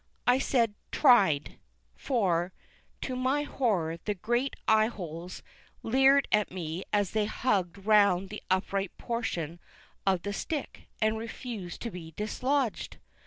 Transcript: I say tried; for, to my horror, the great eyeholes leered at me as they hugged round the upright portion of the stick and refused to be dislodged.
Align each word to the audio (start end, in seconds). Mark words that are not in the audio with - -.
I 0.25 0.39
say 0.39 0.69
tried; 0.91 1.59
for, 1.95 2.53
to 3.01 3.15
my 3.15 3.43
horror, 3.43 3.97
the 4.05 4.15
great 4.15 4.55
eyeholes 4.67 5.43
leered 5.83 6.27
at 6.31 6.49
me 6.49 6.85
as 6.91 7.11
they 7.11 7.27
hugged 7.27 7.85
round 7.85 8.29
the 8.29 8.41
upright 8.49 8.97
portion 8.97 9.59
of 10.07 10.23
the 10.23 10.33
stick 10.33 10.87
and 11.03 11.19
refused 11.19 11.83
to 11.83 11.91
be 11.91 12.15
dislodged. 12.17 12.97